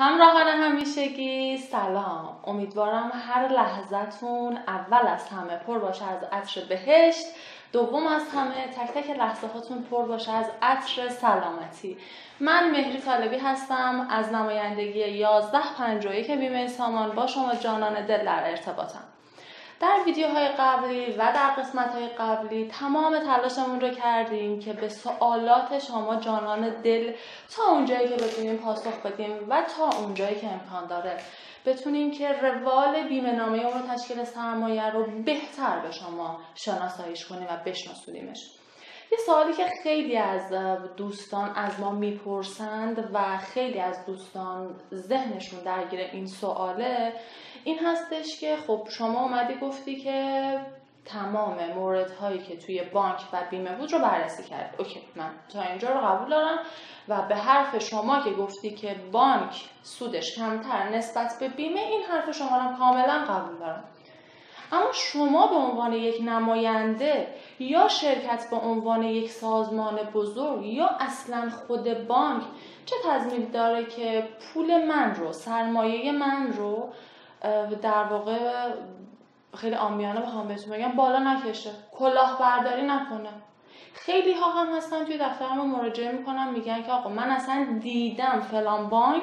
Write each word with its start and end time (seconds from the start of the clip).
همراهان 0.00 0.46
همیشگی 0.46 1.58
سلام. 1.58 2.36
امیدوارم 2.46 3.12
هر 3.28 3.48
لحظتون 3.48 4.56
اول 4.56 5.06
از 5.06 5.28
همه 5.28 5.56
پر 5.56 5.78
باشه 5.78 6.04
از 6.04 6.24
عطر 6.32 6.60
بهشت 6.68 7.26
دوم 7.72 8.06
از 8.06 8.22
همه 8.34 8.66
تک 8.66 8.94
تک 8.94 9.10
لحظه 9.10 9.46
هاتون 9.46 9.82
پر 9.82 10.02
باشه 10.02 10.32
از 10.32 10.46
عطر 10.62 11.08
سلامتی. 11.08 11.98
من 12.40 12.70
مهری 12.70 13.00
طالبی 13.00 13.36
هستم 13.36 14.06
از 14.10 14.32
نمایندگی 14.32 15.02
1151 15.02 16.30
بیمه 16.30 16.66
سامان 16.66 17.10
با 17.10 17.26
شما 17.26 17.54
جانان 17.54 18.06
دل 18.06 18.24
در 18.24 18.50
ارتباطم. 18.50 19.04
در 19.80 19.98
ویدیوهای 20.06 20.48
قبلی 20.48 21.12
و 21.12 21.18
در 21.18 21.50
قسمت 21.58 21.94
های 21.94 22.08
قبلی 22.08 22.68
تمام 22.68 23.18
تلاشمون 23.18 23.80
رو 23.80 23.88
کردیم 23.88 24.60
که 24.60 24.72
به 24.72 24.88
سوالات 24.88 25.78
شما 25.78 26.16
جانان 26.16 26.82
دل 26.82 27.12
تا 27.56 27.62
اونجایی 27.72 28.08
که 28.08 28.14
بتونیم 28.14 28.56
پاسخ 28.56 29.06
بدیم 29.06 29.46
و 29.48 29.62
تا 29.76 29.98
اونجایی 29.98 30.40
که 30.40 30.46
امکان 30.46 30.86
داره. 30.86 31.16
بتونیم 31.66 32.10
که 32.10 32.32
روال 32.32 33.08
بیمه 33.08 33.32
نامه 33.32 33.58
اون 33.58 33.82
رو 33.82 33.94
تشکیل 33.94 34.24
سرمایه 34.24 34.90
رو 34.90 35.06
بهتر 35.24 35.78
به 35.78 35.90
شما 35.90 36.40
شناساییش 36.54 37.26
کنیم 37.26 37.46
و 37.50 37.56
بشناسونیمش. 37.66 38.50
یه 39.12 39.18
سوالی 39.26 39.52
که 39.52 39.66
خیلی 39.82 40.16
از 40.16 40.52
دوستان 40.96 41.50
از 41.56 41.80
ما 41.80 41.90
می‌پرسند 41.90 43.10
و 43.12 43.38
خیلی 43.38 43.80
از 43.80 44.06
دوستان 44.06 44.74
ذهنشون 44.94 45.60
درگیر 45.60 46.00
این 46.00 46.26
سواله 46.26 47.12
این 47.64 47.78
هستش 47.78 48.40
که 48.40 48.56
خب 48.66 48.86
شما 48.90 49.22
اومدی 49.22 49.54
گفتی 49.54 49.96
که 49.96 50.60
تمام 51.04 51.56
موردهایی 51.74 52.38
که 52.38 52.56
توی 52.56 52.82
بانک 52.82 53.20
و 53.32 53.42
بیمه 53.50 53.76
بود 53.76 53.92
رو 53.92 53.98
بررسی 53.98 54.42
کرد 54.42 54.74
اوکی 54.78 55.00
من 55.16 55.30
تا 55.52 55.62
اینجا 55.62 55.88
رو 55.92 56.00
قبول 56.00 56.30
دارم 56.30 56.58
و 57.08 57.22
به 57.22 57.36
حرف 57.36 57.78
شما 57.78 58.20
که 58.20 58.30
گفتی 58.30 58.70
که 58.70 58.96
بانک 59.12 59.64
سودش 59.82 60.36
کمتر 60.36 60.88
نسبت 60.88 61.36
به 61.40 61.48
بیمه 61.48 61.80
این 61.80 62.02
حرف 62.02 62.30
شما 62.30 62.58
رو 62.58 62.76
کاملا 62.76 63.24
قبول 63.28 63.58
دارم. 63.58 63.84
اما 64.72 64.92
شما 64.92 65.46
به 65.46 65.54
عنوان 65.54 65.92
یک 65.92 66.22
نماینده 66.24 67.26
یا 67.58 67.88
شرکت 67.88 68.50
به 68.50 68.56
عنوان 68.56 69.02
یک 69.02 69.30
سازمان 69.30 69.96
بزرگ 69.96 70.66
یا 70.66 70.86
اصلا 70.86 71.50
خود 71.50 72.06
بانک 72.06 72.42
چه 72.86 72.96
تضمین 73.04 73.50
داره 73.50 73.84
که 73.84 74.28
پول 74.40 74.84
من 74.84 75.14
رو 75.14 75.32
سرمایه 75.32 76.12
من 76.12 76.52
رو 76.52 76.92
در 77.82 78.04
واقع 78.04 78.70
خیلی 79.56 79.74
آمیانه 79.74 80.20
بخوام 80.20 80.48
بهتون 80.48 80.76
بگم 80.76 80.92
بالا 80.92 81.18
نکشه. 81.18 81.70
کلاهبرداری 81.98 82.82
نکنه. 82.82 83.28
خیلی 83.94 84.34
ها 84.34 84.50
هم 84.50 84.76
هستن 84.76 85.04
توی 85.04 85.18
دفتر 85.18 85.48
ما 85.48 85.64
مراجعه 85.64 86.12
می‌کنن 86.12 86.48
میگن 86.48 86.82
که 86.82 86.92
آقا 86.92 87.08
من 87.08 87.30
اصلا 87.30 87.78
دیدم 87.80 88.40
فلان 88.40 88.88
بانک 88.88 89.22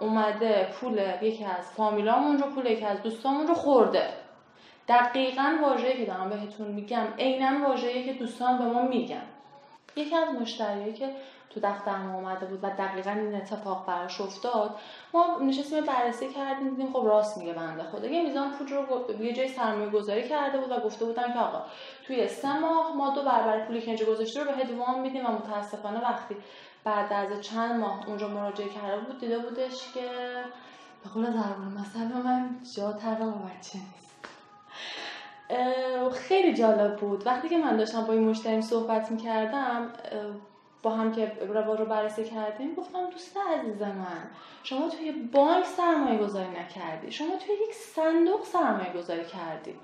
اومده 0.00 0.70
پول 0.72 1.02
یکی 1.22 1.44
از 1.44 1.72
فامیلامون 1.76 2.38
رو 2.38 2.46
پول 2.50 2.66
یکی 2.66 2.84
از 2.84 3.02
دوستامون 3.02 3.46
رو 3.46 3.54
خورده. 3.54 4.08
دقیقا 4.88 5.58
واژه‌ای 5.62 5.96
که 5.96 6.12
دارم 6.12 6.30
بهتون 6.30 6.68
میگم 6.68 7.06
عینا 7.18 7.68
واژه‌ای 7.68 8.04
که 8.04 8.12
دوستان 8.12 8.58
به 8.58 8.64
ما 8.64 8.82
میگن. 8.82 9.22
یکی 9.96 10.16
از 10.16 10.28
مشتریایی 10.40 10.92
که 10.92 11.10
تو 11.50 11.60
دفتر 11.60 11.96
ما 11.96 12.14
اومده 12.14 12.46
بود 12.46 12.58
و 12.62 12.70
دقیقا 12.70 13.10
این 13.10 13.34
اتفاق 13.34 13.86
براش 13.86 14.20
افتاد 14.20 14.74
ما 15.14 15.38
نشستیم 15.42 15.84
بررسی 15.84 16.32
کردیم 16.32 16.70
دیدیم 16.70 16.92
خب 16.92 17.02
راست 17.06 17.38
میگه 17.38 17.52
بنده 17.52 17.82
خدا. 17.82 18.06
یه 18.06 18.22
میزان 18.22 18.52
پول 18.52 18.68
رو 18.68 19.24
یه 19.24 19.32
جای 19.32 19.48
سرمایه 19.48 19.90
گذاری 19.90 20.28
کرده 20.28 20.58
بود 20.58 20.70
و 20.70 20.80
گفته 20.80 21.04
بودن 21.04 21.32
که 21.32 21.38
آقا 21.38 21.62
توی 22.06 22.28
سه 22.28 22.58
ماه 22.58 22.96
ما 22.96 23.10
دو 23.10 23.22
برابر 23.22 23.66
پولی 23.66 23.80
که 23.80 23.86
اینجا 23.86 24.06
گذاشته 24.06 24.44
رو 24.44 24.52
به 24.52 24.74
وام 24.74 25.00
میدیم 25.00 25.26
و 25.26 25.28
متاسفانه 25.28 26.00
وقتی 26.00 26.36
بعد 26.84 27.12
از 27.12 27.40
چند 27.40 27.80
ماه 27.80 28.08
اونجا 28.08 28.28
مراجعه 28.28 28.68
کرده 28.68 28.98
بود 28.98 29.20
دیده 29.20 29.38
بودش 29.38 29.92
که 29.94 30.10
به 31.04 31.10
قول 31.14 31.26
مثلا 31.80 32.22
من 32.22 32.56
جا 32.76 32.92
تر 32.92 33.14
بچه 33.14 33.78
نیست. 33.78 34.11
خیلی 36.14 36.54
جالب 36.54 36.96
بود. 36.96 37.26
وقتی 37.26 37.48
که 37.48 37.58
من 37.58 37.76
داشتم 37.76 38.04
با 38.04 38.12
این 38.12 38.28
مشتریم 38.28 38.60
صحبت 38.60 39.10
می‌کردم 39.10 39.92
با 40.82 40.90
هم 40.90 41.12
که 41.12 41.32
رواج 41.40 41.78
رو 41.78 41.84
بررسی 41.84 42.24
کردیم 42.24 42.74
گفتم 42.74 43.10
دوست 43.10 43.36
عزیز 43.36 43.82
من 43.82 44.30
شما 44.62 44.88
توی 44.88 45.12
بانک 45.12 45.64
سرمایه 45.64 46.18
گذاری 46.18 46.48
نکردی. 46.48 47.12
شما 47.12 47.36
توی 47.36 47.54
یک 47.68 47.74
صندوق 47.74 48.44
سرمایه 48.44 48.92
گذاری 48.92 49.24
کردی. 49.24 49.74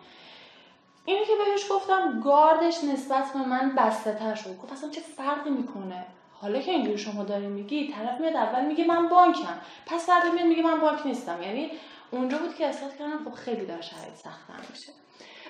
اینو 1.05 1.25
که 1.25 1.33
بهش 1.45 1.73
گفتم 1.73 2.21
گاردش 2.21 2.85
نسبت 2.85 3.33
به 3.33 3.39
من 3.39 3.75
بسته 3.75 4.13
تر 4.13 4.35
شد. 4.35 4.59
گفت 4.59 4.73
اصلا 4.73 4.91
چه 4.91 5.01
فرقی 5.01 5.51
می‌کنه؟ 5.51 6.07
حالا 6.41 6.59
که 6.61 6.71
اینجوری 6.71 6.99
شما 6.99 7.25
داری 7.25 7.47
میگی 7.47 7.93
طرف 7.93 8.21
میاد 8.21 8.37
اول 8.37 8.67
میگه 8.67 8.87
من 8.87 9.09
بانکم. 9.09 9.59
پس 9.87 10.09
بعد 10.09 10.35
میاد 10.35 10.47
میگه 10.47 10.63
من 10.63 10.81
بانک 10.81 11.07
نیستم. 11.07 11.43
یعنی 11.43 11.71
اونجا 12.11 12.39
بود 12.39 12.55
که 12.55 12.67
احساس 12.67 12.97
کردم 12.97 13.25
خب 13.25 13.35
خیلی 13.35 13.67
داره 13.67 13.83
شرایط 13.83 14.15
سختم 14.15 14.61
میشه. 14.71 14.93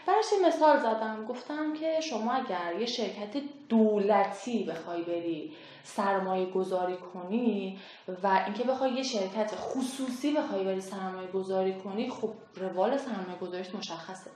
براش 0.09 0.27
مثال 0.47 0.79
زدم. 0.79 1.25
گفتم 1.29 1.73
که 1.73 2.01
شما 2.01 2.33
اگر 2.33 2.81
یه 2.81 2.87
شرکت 2.87 3.37
دولتی 3.69 4.65
بخوای 4.65 5.03
بری 5.03 5.53
سرمایه 5.85 6.47
گذاری 6.47 6.97
کنی 6.97 7.79
و 8.23 8.41
اینکه 8.47 8.65
بخوای 8.65 8.91
یه 8.91 9.03
شرکت 9.03 9.53
خصوصی 9.57 10.33
بخوای 10.33 10.65
بری 10.65 10.81
سرمایه 10.81 11.29
گذاری 11.29 11.75
کنی 11.75 12.11
خب 12.11 12.31
روال 12.57 12.97
سرمایه 12.97 13.39
گذاریش 13.41 13.75
مشخصه. 13.75 14.31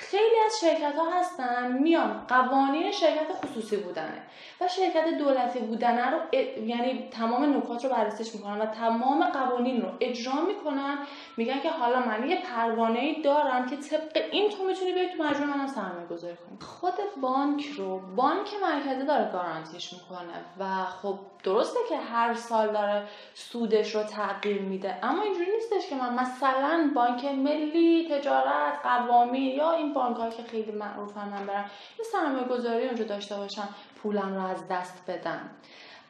خیلی 0.00 0.36
از 0.46 0.52
شرکت 0.60 0.94
ها 0.94 1.20
هستن 1.20 1.72
میان 1.72 2.24
قوانین 2.28 2.92
شرکت 2.92 3.32
خصوصی 3.32 3.76
بودنه 3.76 4.22
و 4.60 4.68
شرکت 4.68 5.18
دولتی 5.18 5.58
بودنه 5.58 6.10
رو 6.10 6.18
یعنی 6.66 7.08
تمام 7.10 7.56
نکات 7.56 7.84
رو 7.84 7.90
بررسیش 7.90 8.34
می‌کنن 8.34 8.60
و 8.60 8.66
تمام 8.66 9.24
قوانین 9.24 9.82
رو 9.82 9.88
اجرا 10.00 10.32
می‌کنن. 10.40 10.98
میگن 11.36 11.60
که 11.60 11.70
حالا 11.70 12.00
من 12.00 12.30
یه 12.30 12.42
پروانه 12.42 12.98
ای 12.98 13.22
دارم 13.22 13.70
که 13.70 13.76
طبق 13.76 14.22
این 14.32 14.50
تو 14.50 14.64
می‌تونی 14.64 14.92
بیای 14.92 15.08
تو 15.16 15.24
مجموعه 15.24 15.56
منم 15.56 15.66
سرمایه 15.66 16.06
گذاری 16.06 16.36
کنی. 16.36 16.58
خود 16.60 16.94
بانک 17.20 17.66
رو 17.76 18.00
بانک 18.16 18.48
مرکزی 18.68 19.06
داره 19.06 19.32
گارانتیش 19.32 19.92
می‌کنه 19.92 20.44
و 20.58 20.84
خب 20.84 21.18
درسته 21.42 21.78
که 21.88 21.96
هر 21.96 22.34
سال 22.34 22.72
داره 22.72 23.02
سودش 23.34 23.94
رو 23.94 24.02
تغییر 24.02 24.62
میده 24.62 24.94
اما 25.02 25.22
اینجوری 25.22 25.50
نیستش 25.50 25.90
که 25.90 25.96
من 25.96 26.14
مثلا 26.14 26.90
بانک 26.94 27.24
ملی 27.24 28.08
تجارت 28.10 28.78
قوامی 28.82 29.38
یا 29.38 29.72
این 29.72 29.92
بانک 29.92 30.36
که 30.36 30.42
خیلی 30.42 30.72
معروفن 30.72 31.28
من 31.28 31.46
برم 31.46 31.70
یه 31.98 32.04
سرمایه 32.12 32.44
گذاری 32.44 32.86
اونجا 32.86 33.04
داشته 33.04 33.36
باشم 33.36 33.68
پولم 34.02 34.34
رو 34.34 34.46
از 34.46 34.68
دست 34.68 35.10
بدم. 35.10 35.50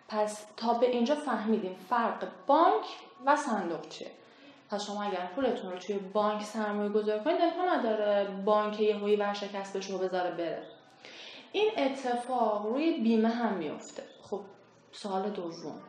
پس 0.09 0.47
تا 0.57 0.75
به 0.75 0.91
اینجا 0.91 1.15
فهمیدیم 1.15 1.77
فرق 1.91 2.27
بانک 2.47 2.85
و 3.27 3.37
صندوق 3.37 3.89
چیه. 3.89 4.11
پس 4.71 4.87
شما 4.87 5.03
اگر 5.03 5.27
پولتون 5.35 5.73
رو 5.73 5.79
توی 5.79 5.99
بانک 5.99 6.43
سرمایه 6.43 6.89
گذاری 6.89 7.25
کنید 7.25 7.43
امکان 7.43 7.69
نداره 7.69 8.25
بانک 8.45 8.81
یه 8.81 8.99
هایی 8.99 9.17
ورشکست 9.17 9.73
به 9.73 9.81
شما 9.81 9.99
بذاره 9.99 10.31
بره. 10.31 10.78
این 11.59 11.71
اتفاق 11.77 12.67
روی 12.67 13.01
بیمه 13.01 13.29
هم 13.29 13.55
میفته 13.55 14.03
خب 14.23 14.41
سوال 14.93 15.31
دوم. 15.31 15.81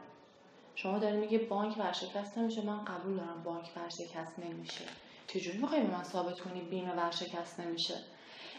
شما 0.76 1.00
داری 1.00 1.18
میگه 1.18 1.38
بانک 1.38 1.78
ورشکست 1.78 2.38
نمیشه؟ 2.38 2.66
من 2.66 2.86
قبول 2.86 3.16
دارم 3.16 3.44
بانک 3.44 3.70
ورشکست 3.76 4.40
نمیشه. 4.40 4.86
چجوری 5.28 5.58
می‌خوای 5.58 5.82
به 5.82 5.92
من 5.92 6.04
ثابت 6.04 6.40
کنی 6.40 6.62
بیمه 6.62 6.94
ورشکست 6.94 7.60
نمیشه؟ 7.60 7.94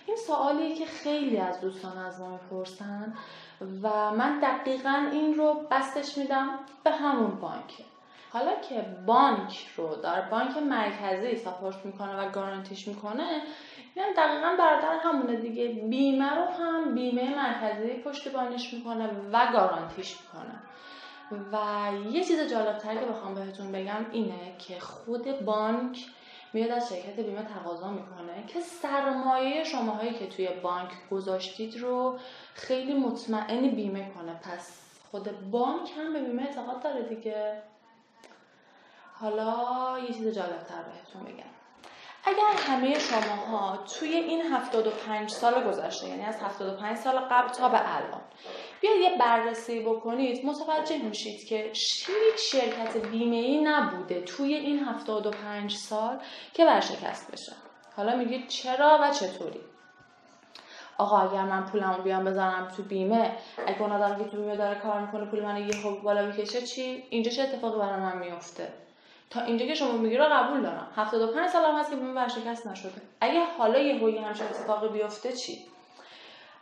این 0.06 0.16
سوالیه 0.16 0.74
که 0.74 0.86
خیلی 0.86 1.36
از 1.36 1.60
دوستان 1.60 1.98
از 1.98 2.20
ما 2.20 2.30
می‌پرسن 2.30 3.14
و 3.82 4.10
من 4.10 4.40
دقیقا 4.40 5.08
این 5.12 5.34
رو 5.34 5.66
بستش 5.70 6.18
میدم 6.18 6.58
به 6.84 6.90
همون 6.90 7.40
بانک 7.40 7.84
حالا 8.32 8.50
که 8.68 8.82
بانک 9.06 9.66
رو 9.76 9.96
در 9.96 10.20
بانک 10.20 10.56
مرکزی 10.56 11.36
ساپورت 11.36 11.84
می‌کنه 11.84 12.16
و 12.16 12.30
گارانتیش 12.30 12.88
می‌کنه 12.88 13.42
یعنی 13.96 14.14
دقیقا 14.16 14.56
برادر 14.58 14.98
همونه 15.02 15.36
دیگه. 15.36 15.68
بیمه 15.68 16.34
رو 16.34 16.44
هم 16.44 16.94
بیمه 16.94 17.36
مرکزی 17.36 17.88
پشتیبانیش 17.88 18.74
می‌کنه 18.74 19.10
و 19.32 19.52
گارانتیش 19.52 20.16
می‌کنه. 20.20 20.54
و 21.52 21.88
یه 22.10 22.24
چیز 22.24 22.50
جالبتر 22.50 22.94
که 22.94 23.06
بخوام 23.06 23.34
بهتون 23.34 23.72
بگم 23.72 24.06
اینه 24.12 24.54
که 24.58 24.80
خود 24.80 25.44
بانک 25.44 26.06
میاد 26.52 26.70
از 26.70 26.88
شرکت 26.88 27.20
بیمه 27.20 27.42
تقاضا 27.42 27.90
می‌کنه 27.90 28.46
که 28.46 28.60
سرمایه 28.60 29.64
شماهایی 29.64 30.14
که 30.14 30.26
توی 30.26 30.48
بانک 30.62 30.90
گذاشتید 31.10 31.78
رو 31.78 32.18
خیلی 32.54 32.94
مطمئن 32.94 33.68
بیمه 33.68 34.10
کنه. 34.14 34.40
پس 34.42 34.80
خود 35.10 35.50
بانک 35.50 35.90
هم 35.98 36.12
به 36.12 36.20
بیمه 36.20 36.42
اعتقاد 36.42 36.82
داره 36.82 37.02
دیگه. 37.02 37.62
حالا 39.20 39.98
یه 39.98 40.14
چیز 40.14 40.28
جالبتر 40.28 40.82
بهتون 40.82 41.22
بگم. 41.22 41.50
اگر 42.24 42.62
همه 42.66 42.98
شماها 42.98 43.76
توی 43.76 44.14
این 44.14 44.42
75 44.52 45.30
سال 45.30 45.64
گذشته 45.64 46.08
یعنی 46.08 46.24
از 46.24 46.36
75 46.36 46.96
سال 46.96 47.18
قبل 47.18 47.48
تا 47.48 47.68
به 47.68 47.96
الان 47.96 48.20
بیاید 48.80 49.00
یه 49.00 49.18
بررسی 49.18 49.80
بکنید 49.80 50.46
متوجه 50.46 50.98
میشید 50.98 51.44
که 51.44 51.72
هیچ 51.74 52.52
شرکت 52.52 52.96
بیمه 52.96 53.36
ای 53.36 53.60
نبوده 53.60 54.20
توی 54.20 54.54
این 54.54 54.84
75 54.84 55.74
سال 55.74 56.18
که 56.54 56.66
ورشکست 56.66 57.32
بشه. 57.32 57.52
حالا 57.96 58.16
میگید 58.16 58.48
چرا 58.48 58.98
و 59.02 59.10
چطوری؟ 59.10 59.60
آقا 60.98 61.18
اگر 61.18 61.42
من 61.42 61.66
پولمو 61.66 62.02
بیام 62.02 62.24
بزنم 62.24 62.68
تو 62.76 62.82
بیمه 62.82 63.36
اگه 63.66 63.82
اون 63.82 63.92
آدم 63.92 64.18
که 64.18 64.30
تو 64.30 64.36
بیمه 64.36 64.56
داره 64.56 64.80
کار 64.80 65.00
می‌کنه 65.00 65.24
پول 65.24 65.42
من 65.44 65.56
یه 65.56 65.74
بالا 66.02 66.26
می‌کشه 66.26 66.62
چی؟ 66.62 67.04
اینجا 67.10 67.30
چه 67.30 67.42
اتفاقی 67.42 67.78
برای 67.78 68.00
من 68.00 68.18
میفته 68.18 68.68
تا 69.30 69.40
اینجا 69.40 69.66
که 69.66 69.74
شما 69.74 69.92
میگی 69.92 70.16
رو 70.16 70.24
قبول 70.24 70.60
دارم. 70.60 70.88
75 70.96 71.48
سال 71.48 71.64
هم 71.64 71.78
هست 71.78 71.90
که 71.90 71.96
بیمه 71.96 72.12
ورشکست 72.12 72.66
نشده. 72.66 73.02
اگه 73.20 73.44
حالا 73.58 73.78
یه 73.78 73.94
هوی 73.94 74.18
همچین 74.18 74.46
اتفاقی 74.46 74.88
بیفته 74.88 75.32
چی؟ 75.32 75.58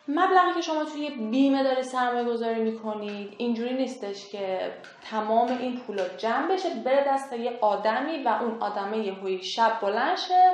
مبلغی 0.09 0.55
که 0.55 0.61
شما 0.61 0.85
توی 0.85 1.11
بیمه 1.11 1.62
دارید 1.62 1.82
سرمایه 1.82 2.25
گذاری 2.25 2.62
می‌کنید 2.62 3.35
اینجوری 3.38 3.75
نیستش 3.75 4.29
که 4.29 4.73
تمام 5.11 5.49
این 5.49 5.81
پولا 5.81 6.09
جمع 6.09 6.49
بشه 6.49 6.70
بره 6.70 7.05
دست 7.05 7.32
یه 7.32 7.59
آدمی 7.61 8.23
و 8.23 8.29
اون 8.29 8.62
آدمه 8.62 8.99
یه 8.99 9.12
هوی 9.12 9.43
شب 9.43 9.81
بلند 9.81 10.17
شه 10.17 10.53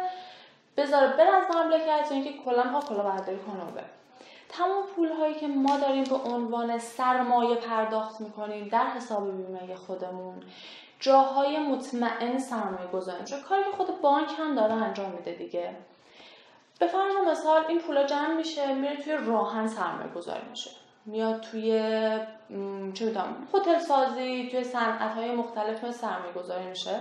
بذاره 0.76 1.16
بره 1.16 1.30
از 1.30 1.56
مملکت 1.56 2.12
اینکه 2.12 2.32
کلا 2.44 2.62
ها 2.62 2.80
کلا 2.80 3.02
برداری 3.02 3.38
کنه 3.38 3.72
بره. 3.74 3.84
تمام 4.48 4.86
پول 4.96 5.08
هایی 5.08 5.34
که 5.34 5.46
ما 5.46 5.78
داریم 5.78 6.04
به 6.04 6.14
عنوان 6.14 6.78
سرمایه 6.78 7.54
پرداخت 7.54 8.20
می‌کنیم 8.20 8.68
در 8.68 8.86
حساب 8.86 9.36
بیمه 9.36 9.74
خودمون. 9.74 10.42
جاهای 11.04 11.58
مطمئن 11.58 12.38
سرمایه 12.38 12.86
گذاری. 12.92 13.20
میشه 13.22 13.40
کاری 13.40 13.62
که 13.62 13.70
خود 13.70 14.00
بانک 14.00 14.28
هم 14.38 14.54
داره 14.54 14.72
انجام 14.72 15.10
میده 15.10 15.32
دیگه. 15.32 15.70
به 16.78 16.86
فرض 16.86 17.12
مثال 17.26 17.64
این 17.68 17.78
پولا 17.78 18.04
جمع 18.04 18.34
میشه 18.34 18.74
میره 18.74 18.96
توی 18.96 19.12
راهن 19.12 19.66
سرمایه 19.66 20.10
گذاری 20.10 20.48
میشه. 20.50 20.70
میاد 21.06 21.40
توی 21.40 21.70
چه 22.94 23.04
می‌دونم 23.04 23.48
هتل 23.54 23.78
سازی 23.78 24.48
توی 24.50 24.64
صنعت 24.64 25.14
های 25.14 25.30
مختلف 25.30 25.90
سرمایه 25.90 26.32
گذاری 26.32 26.66
میشه. 26.66 27.00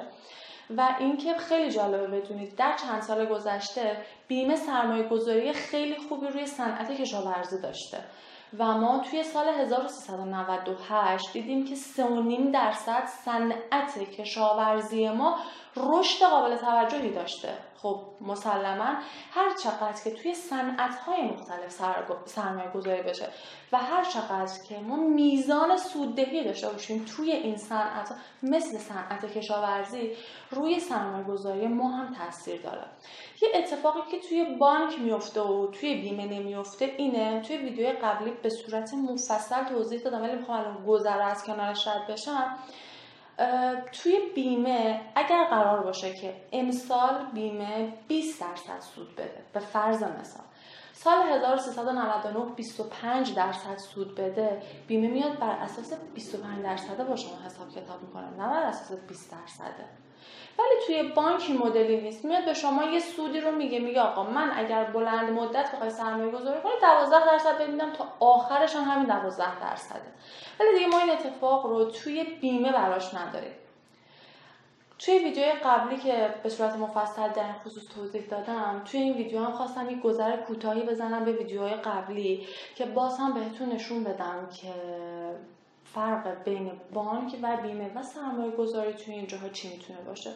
و 0.77 0.95
اینکه 0.99 1.37
خیلی 1.37 1.71
جالبه 1.71 2.07
بدونید 2.07 2.55
در 2.55 2.77
چند 2.77 3.01
سال 3.01 3.25
گذشته 3.25 3.97
بیمه 4.27 4.55
سرمایه 4.55 5.03
گذاری 5.03 5.53
خیلی 5.53 5.95
خوبی 6.09 6.27
روی 6.27 6.45
صنعت 6.45 6.91
کشاورزی 6.91 7.61
داشته. 7.61 7.97
و 8.59 8.77
ما 8.77 8.99
توی 8.99 9.23
سال 9.23 9.47
1398 9.47 11.33
دیدیم 11.33 11.65
که 11.65 11.75
3.5 11.75 12.53
درصد 12.53 13.05
صنعت 13.05 13.99
کشاورزی 13.99 15.09
ما 15.09 15.37
رشد 15.77 16.25
قابل 16.25 16.55
توجهی 16.55 17.09
داشته. 17.09 17.57
خب 17.83 18.01
مسلما 18.21 18.95
هر 19.31 19.55
چقدر 19.63 20.03
که 20.03 20.11
توی 20.11 20.33
صنعت 20.33 20.95
های 20.95 21.21
مختلف 21.21 21.81
سرمایه 22.25 22.69
گذاری 22.71 23.01
بشه 23.01 23.27
و 23.71 23.77
هر 23.77 24.03
چقدر 24.03 24.63
که 24.69 24.79
ما 24.79 24.95
میزان 24.95 25.77
سوددهی 25.77 26.43
داشته 26.43 26.69
باشیم 26.69 27.05
توی 27.05 27.31
این 27.31 27.57
صنعت 27.57 28.15
مثل 28.43 28.77
صنعت 28.77 29.25
کشاورزی 29.25 30.11
روی 30.51 30.79
سرمایه 30.79 31.23
گذاری 31.23 31.67
ما 31.67 31.89
هم 31.89 32.13
تاثیر 32.13 32.61
داره. 32.61 32.85
یه 33.41 33.49
اتفاقی 33.55 34.11
که 34.11 34.19
توی 34.27 34.57
بانک 34.59 34.99
میفته 34.99 35.41
و 35.41 35.67
توی 35.67 36.01
بیمه 36.01 36.25
نمیفته 36.25 36.85
اینه 36.97 37.41
توی 37.41 37.57
ویدیو 37.57 37.89
قبلی 38.03 38.31
به 38.43 38.49
صورت 38.49 38.93
مفصل 38.93 39.63
توضیح 39.63 40.01
دادم 40.01 40.21
ولی 40.21 40.35
می‌خوام 40.35 40.59
الان 40.59 40.85
گذره 40.85 41.23
از 41.23 41.43
کنارش 41.43 41.87
رد 41.87 42.07
بشم. 42.07 42.57
توی 43.91 44.19
بیمه 44.35 45.01
اگر 45.15 45.47
قرار 45.49 45.83
باشه 45.83 46.13
که 46.13 46.33
امسال 46.51 47.25
بیمه 47.33 47.93
20 48.07 48.41
درصد 48.41 48.79
سود 48.79 49.15
بده 49.15 49.43
به 49.53 49.59
فرض 49.59 50.03
مثال. 50.03 50.45
سال 51.03 51.21
1399 51.21 52.55
25 52.55 53.35
درصد 53.35 53.77
سود 53.77 54.15
بده. 54.15 54.61
بیمه 54.87 55.07
میاد 55.07 55.39
بر 55.39 55.49
اساس 55.51 55.93
25 56.13 56.63
درصد 56.63 57.07
با 57.07 57.15
شما 57.15 57.37
حساب 57.45 57.69
کتاب 57.69 58.01
می‌کنه 58.01 58.29
نه 58.29 58.49
بر 58.49 58.63
اساس 58.63 58.97
20 59.07 59.31
درصده 59.31 59.85
ولی 60.59 60.75
توی 60.87 61.03
بانک 61.03 61.49
مدلی 61.49 62.01
نیست. 62.01 62.25
میاد 62.25 62.45
به 62.45 62.53
شما 62.53 62.83
یه 62.83 62.99
سودی 62.99 63.39
رو 63.39 63.51
میگه 63.51 63.79
میگه 63.79 64.01
آقا 64.01 64.23
من 64.23 64.51
اگر 64.55 64.83
بلند 64.83 65.29
مدت 65.29 65.71
بخوای 65.71 65.89
سرمایه 65.89 66.31
گذاری 66.31 66.61
کنی 66.61 66.71
12 66.81 67.25
درصد 67.25 67.61
ببینم 67.61 67.93
تا 67.93 68.07
آخرش 68.19 68.75
هم 68.75 68.83
همین 68.83 69.19
12 69.19 69.59
درصده. 69.59 70.11
ولی 70.59 70.73
دیگه 70.73 70.87
ما 70.87 70.99
این 70.99 71.09
اتفاق 71.09 71.65
رو 71.65 71.85
توی 71.85 72.23
بیمه 72.23 72.71
براش 72.71 73.13
نداریم. 73.13 73.53
توی 75.05 75.19
ویدیوی 75.19 75.51
قبلی 75.51 75.97
که 75.97 76.33
به 76.43 76.49
صورت 76.49 76.75
مفصل 76.75 77.29
در 77.29 77.43
این 77.43 77.53
خصوص 77.65 77.83
توضیح 77.95 78.21
دادم 78.21 78.81
توی 78.85 78.99
این 78.99 79.13
ویدیو 79.13 79.43
هم 79.43 79.51
خواستم 79.51 79.89
یک 79.89 80.01
گذر 80.01 80.37
کوتاهی 80.37 80.81
بزنم 80.81 81.25
به 81.25 81.31
ویدیوهای 81.31 81.73
قبلی 81.73 82.47
که 82.75 82.85
باز 82.85 83.17
هم 83.17 83.33
بهتون 83.33 83.69
نشون 83.69 84.03
بدم 84.03 84.49
که 84.61 84.73
فرق 85.85 86.43
بین 86.43 86.71
بانک 86.93 87.35
و 87.41 87.57
بیمه 87.57 87.91
و 87.95 88.03
سرمایه 88.03 88.51
گذاری 88.51 88.93
توی 88.93 89.13
این 89.13 89.27
جاها 89.27 89.49
چی 89.49 89.69
می‌تونه 89.69 89.99
باشه. 90.01 90.31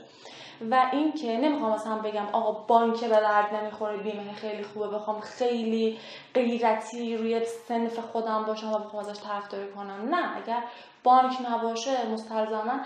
و 0.71 0.89
اینکه 0.91 1.37
نمی‌خوام 1.37 1.73
مثلا 1.73 1.97
بگم 1.97 2.25
آقا 2.31 2.51
بانک 2.51 3.03
به 3.03 3.15
درد 3.15 3.55
نمی‌خوره 3.55 3.97
بیمه 3.97 4.33
خیلی 4.33 4.63
خوبه 4.63 4.87
بخوام 4.87 5.19
خیلی 5.19 5.99
غیرتی 6.33 7.17
روی 7.17 7.45
سنف 7.45 7.99
خودم 7.99 8.43
باشم 8.43 8.73
و 8.73 8.77
بخوام 8.77 9.05
ازش 9.05 9.19
طرفداری 9.19 9.71
کنم. 9.71 10.15
نه 10.15 10.37
اگر 10.37 10.63
بانک 11.03 11.33
نباشه 11.51 12.09
مستلزما 12.09 12.79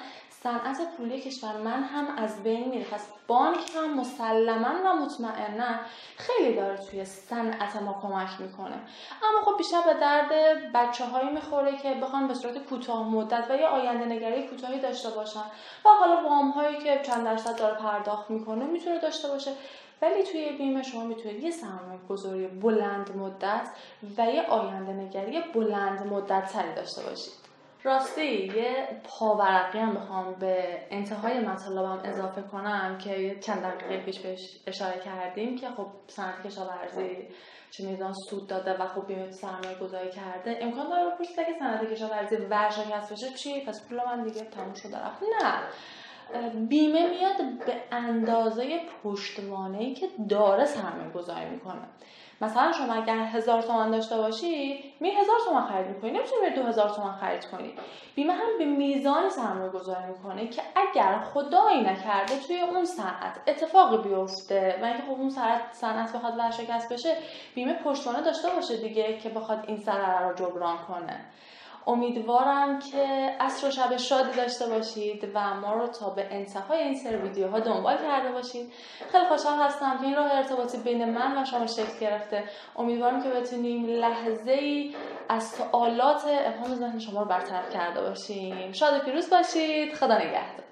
صنعت 0.44 0.78
پولی 0.98 1.22
کشور 1.22 1.58
من 1.58 1.84
هم 1.84 2.18
از 2.18 2.44
بین 2.44 2.70
میره. 2.70 2.86
پس 2.86 3.08
بانک 3.28 3.58
هم 3.76 4.00
مسلما 4.00 4.70
و 4.86 4.96
مطمئنا 4.96 5.80
خیلی 6.18 6.56
داره 6.56 6.78
توی 6.78 7.06
صنعت 7.06 7.76
ما 7.76 8.00
کمک 8.02 8.42
می‌کنه. 8.42 8.76
اما 9.24 9.42
خب 9.46 9.58
بیشتر 9.58 9.82
به 9.82 9.94
درد 9.94 10.32
بچه 10.74 11.06
هایی 11.06 11.30
می‌خوره 11.30 11.78
که 11.78 11.94
بخوان 11.94 12.28
به 12.28 12.34
صورت 12.34 12.58
کوتاه 12.58 13.10
مدت 13.10 13.46
و 13.50 13.56
یه 13.56 13.66
آینده 13.66 14.06
نگری 14.06 14.48
کوتاهی 14.48 14.80
داشته 14.80 15.10
باشن. 15.10 15.46
و 15.86 15.90
حالا 16.00 16.30
وام 16.30 16.52
هایی 16.52 16.78
که 16.78 17.02
چند 17.04 17.26
درصد 17.26 17.60
داره 17.60 17.76
پرداخت 17.76 18.30
می‌کنه 18.30 18.66
می‌تونه 18.66 19.00
داشته 19.00 19.28
باشه. 19.28 19.52
ولی 20.02 20.24
توی 20.24 20.50
بیمه 20.58 20.84
شما 20.84 21.04
می‌تونید 21.04 21.44
یه 21.44 21.52
سرمایه 21.52 22.00
گذاری 22.10 22.48
بلند 22.48 23.18
مدت 23.18 23.70
و 24.18 24.26
یه 24.26 24.42
آینده 24.42 24.94
نگری 24.94 25.42
بلند 25.54 26.08
مدت 26.08 26.52
تری 26.52 26.74
داشته 26.76 27.02
باشید. 27.02 27.51
راستی 27.84 28.46
یه 28.46 28.88
پاورقی 29.04 29.80
هم 29.80 29.94
بخوام 29.94 30.34
به 30.34 30.82
انتهای 30.90 31.40
مطالبم 31.40 32.02
اضافه 32.04 32.42
کنم 32.42 32.98
که 32.98 33.38
چند 33.40 33.64
دقیقه 33.64 34.04
پیش 34.06 34.20
بهش 34.20 34.60
اشاره 34.68 35.00
کردیم 35.00 35.58
که 35.58 35.70
خب 35.70 35.88
صنعت 36.08 36.48
کشاورزی 36.48 37.28
چه 37.72 37.86
میدان 37.86 38.14
سود 38.14 38.48
داده 38.48 38.74
و 38.74 38.88
خب 38.88 39.08
بیمه 39.08 39.32
سرمایه 39.32 39.78
گذاری 39.82 40.12
کرده. 40.12 40.58
امکان 40.62 40.90
داره 40.90 41.10
بپرسید 41.10 41.40
اگه 41.40 41.60
صنعت 41.60 41.94
کشاورزی 41.94 42.36
ورشکست 42.36 43.14
بشه 43.14 43.30
چی؟ 43.30 43.62
پس 43.66 43.88
پول 43.88 43.98
من 44.06 44.24
دیگه 44.24 44.42
تموم 44.42 44.74
شده. 44.74 44.98
رفت. 44.98 45.24
نه. 45.24 45.54
بیمه 46.68 47.10
میاد 47.10 47.66
به 47.66 47.76
اندازه 47.92 48.80
پشتوانه 49.04 49.94
که 49.94 50.08
داره 50.30 50.66
سرمایه 50.66 51.10
گذاری 51.10 51.50
می‌کنه. 51.50 51.88
مثلا 52.42 52.72
شما 52.72 52.94
اگر 52.94 53.18
هزار 53.18 53.62
تومن 53.62 53.92
داشته 53.92 54.18
باشی 54.18 54.84
می 55.00 55.10
هزار 55.10 55.36
تومن 55.46 55.68
خرید 55.68 55.88
می‌کنی. 55.88 56.12
نمی‌تونی 56.12 56.50
دو 56.56 56.64
هزار 56.64 56.90
تومن 56.90 57.14
خرید 57.14 57.46
کنی. 57.46 57.74
بیمه 58.16 58.34
هم 58.34 58.58
به 58.58 58.66
میزان 58.66 59.30
سرمایه 59.30 59.70
گذاری 59.70 60.06
می‌کنه 60.08 60.48
که 60.48 60.62
اگر 60.76 61.20
خدایی 61.34 61.82
نکرده 61.82 62.40
توی 62.48 62.62
اون 62.62 62.86
صنعت 62.86 63.40
اتفاقی 63.48 64.10
بیفته 64.10 64.80
و 64.82 64.86
اینکه 64.86 65.04
خب 65.04 65.12
اون 65.12 65.30
صنعت 65.72 66.14
بخواد 66.14 66.38
ورشکست 66.38 66.94
بشه 66.94 67.18
بیمه 67.56 67.74
پشتوانه 67.74 68.22
داشته 68.22 68.50
باشه 68.50 68.78
دیگه 68.78 69.18
که 69.18 69.30
بخواد 69.30 69.64
این 69.68 69.78
ضرر 69.78 70.30
رو 70.30 70.36
جبران 70.36 70.78
کنه. 70.78 71.20
امیدوارم 71.88 72.80
که 72.80 73.36
عصر 73.40 73.68
و 73.68 73.72
شب 73.72 73.98
شادی 73.98 74.32
داشته 74.38 74.68
باشید 74.68 75.32
و 75.34 75.54
ما 75.54 75.74
رو 75.74 75.88
تا 75.88 76.10
به 76.10 76.28
انتهای 76.32 76.80
این 76.80 76.96
سر 76.96 77.18
ویدیوها 77.18 77.60
دنبال 77.60 77.98
کرده 77.98 78.32
باشید. 78.32 78.72
خیلی 79.12 79.26
خوشحال 79.26 79.60
هستم 79.60 79.98
که 79.98 80.04
این 80.04 80.16
راه 80.16 80.32
ارتباطی 80.32 80.78
بین 80.78 81.06
من 81.06 81.42
و 81.42 81.46
شما 81.46 81.68
شکل 81.68 82.00
گرفته. 82.02 82.44
امیدوارم 82.76 83.24
که 83.24 83.30
بتونیم 83.30 83.86
لحظه 83.86 84.52
ای 84.52 84.96
از 85.30 85.50
سوالات 85.50 86.22
ابهام 86.28 86.76
ذهن 86.76 87.00
شما 87.00 87.22
رو 87.22 87.28
برطرف 87.28 87.70
کرده 87.74 88.02
باشیم. 88.02 88.72
شاد 88.72 89.02
و 89.02 89.06
پیروز 89.06 89.30
باشید. 89.30 89.94
خدا 89.94 90.18
نگهدار. 90.18 90.71